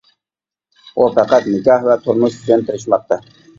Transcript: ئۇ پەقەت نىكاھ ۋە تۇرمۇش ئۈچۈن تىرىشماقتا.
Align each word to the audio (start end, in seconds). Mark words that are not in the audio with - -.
ئۇ 1.01 1.09
پەقەت 1.17 1.51
نىكاھ 1.51 1.87
ۋە 1.91 1.99
تۇرمۇش 2.09 2.41
ئۈچۈن 2.43 2.67
تىرىشماقتا. 2.73 3.23